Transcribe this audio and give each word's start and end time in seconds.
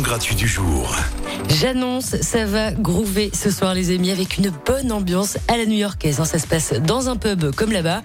gratuit 0.00 0.34
du 0.34 0.48
jour. 0.48 0.94
J'annonce, 1.48 2.16
ça 2.20 2.46
va 2.46 2.72
groover 2.72 3.30
ce 3.34 3.50
soir 3.50 3.74
les 3.74 3.94
amis 3.94 4.10
avec 4.10 4.38
une 4.38 4.50
bonne 4.66 4.90
ambiance 4.92 5.36
à 5.48 5.56
la 5.56 5.66
new-yorkaise. 5.66 6.20
hein. 6.20 6.24
Ça 6.24 6.38
se 6.38 6.46
passe 6.46 6.72
dans 6.72 7.08
un 7.08 7.16
pub 7.16 7.54
comme 7.54 7.70
là-bas. 7.70 8.02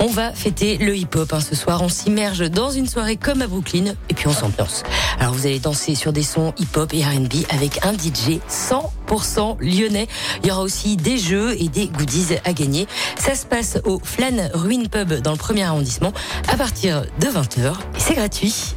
On 0.00 0.08
va 0.08 0.32
fêter 0.32 0.76
le 0.78 0.96
hip-hop 0.96 1.32
hein. 1.32 1.40
ce 1.40 1.54
soir. 1.54 1.82
On 1.82 1.88
s'immerge 1.88 2.50
dans 2.50 2.70
une 2.70 2.86
soirée 2.86 3.16
comme 3.16 3.42
à 3.42 3.46
Brooklyn 3.46 3.94
et 4.08 4.14
puis 4.14 4.26
on 4.26 4.32
s'ambiance. 4.32 4.82
Alors 5.18 5.32
vous 5.34 5.46
allez 5.46 5.60
danser 5.60 5.94
sur 5.94 6.12
des 6.12 6.22
sons 6.22 6.52
hip-hop 6.58 6.92
et 6.92 7.04
R&B 7.04 7.44
avec 7.50 7.84
un 7.84 7.92
DJ 7.92 8.40
100% 8.50 9.56
lyonnais. 9.60 10.08
Il 10.42 10.48
y 10.48 10.52
aura 10.52 10.62
aussi 10.62 10.96
des 10.96 11.16
jeux 11.18 11.54
et 11.60 11.68
des 11.68 11.86
goodies 11.88 12.36
à 12.44 12.52
gagner. 12.52 12.86
Ça 13.18 13.34
se 13.34 13.46
passe 13.46 13.78
au 13.84 14.00
Flan 14.02 14.50
Ruin 14.52 14.84
Pub 14.90 15.12
dans 15.14 15.32
le 15.32 15.38
premier 15.38 15.62
arrondissement 15.64 16.12
à 16.48 16.56
partir 16.56 17.02
de 17.20 17.26
20h 17.26 17.70
et 17.70 17.98
c'est 17.98 18.14
gratuit. 18.14 18.74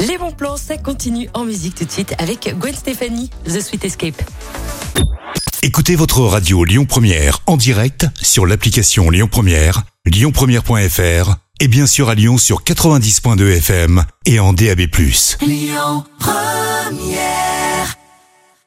Les 0.00 0.18
bons 0.18 0.32
plans, 0.32 0.56
ça 0.56 0.76
continue 0.76 1.28
en 1.34 1.44
musique 1.44 1.74
tout 1.74 1.84
de 1.84 1.90
suite 1.90 2.14
avec 2.18 2.54
Gwen 2.58 2.74
Stefani, 2.74 3.30
The 3.46 3.60
Sweet 3.60 3.84
Escape. 3.84 4.22
Écoutez 5.62 5.96
votre 5.96 6.20
radio 6.20 6.64
Lyon 6.64 6.84
Première 6.84 7.40
en 7.46 7.56
direct 7.56 8.06
sur 8.20 8.46
l'application 8.46 9.08
Lyon 9.10 9.28
Première, 9.30 9.82
lyonpremière.fr 10.04 11.36
et 11.60 11.68
bien 11.68 11.86
sûr 11.86 12.08
à 12.08 12.14
Lyon 12.14 12.36
sur 12.36 12.62
90.2 12.62 13.56
FM 13.58 14.04
et 14.26 14.40
en 14.40 14.52
DAB+. 14.52 14.80
Lyon 15.40 16.04
Première 16.18 17.43